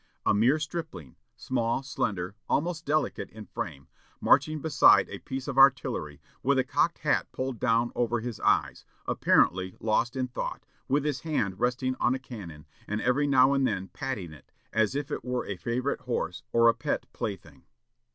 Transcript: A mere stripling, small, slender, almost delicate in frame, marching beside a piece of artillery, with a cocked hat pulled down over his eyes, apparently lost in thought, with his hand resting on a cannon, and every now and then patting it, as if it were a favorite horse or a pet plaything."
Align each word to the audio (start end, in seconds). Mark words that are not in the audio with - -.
A 0.25 0.33
mere 0.33 0.57
stripling, 0.57 1.15
small, 1.37 1.83
slender, 1.83 2.33
almost 2.49 2.87
delicate 2.87 3.29
in 3.29 3.45
frame, 3.45 3.87
marching 4.19 4.59
beside 4.59 5.07
a 5.09 5.19
piece 5.19 5.47
of 5.47 5.59
artillery, 5.59 6.19
with 6.41 6.57
a 6.57 6.63
cocked 6.63 6.97
hat 6.97 7.31
pulled 7.31 7.59
down 7.59 7.91
over 7.93 8.19
his 8.19 8.39
eyes, 8.39 8.83
apparently 9.05 9.75
lost 9.79 10.15
in 10.15 10.27
thought, 10.27 10.65
with 10.87 11.05
his 11.05 11.19
hand 11.19 11.59
resting 11.59 11.95
on 11.99 12.15
a 12.15 12.17
cannon, 12.17 12.65
and 12.87 12.99
every 12.99 13.27
now 13.27 13.53
and 13.53 13.67
then 13.67 13.89
patting 13.89 14.33
it, 14.33 14.51
as 14.73 14.95
if 14.95 15.11
it 15.11 15.23
were 15.23 15.45
a 15.45 15.55
favorite 15.55 15.99
horse 15.99 16.41
or 16.51 16.67
a 16.67 16.73
pet 16.73 17.05
plaything." 17.13 17.61